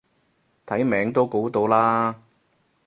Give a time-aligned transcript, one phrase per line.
[0.65, 2.19] 睇名都估到啦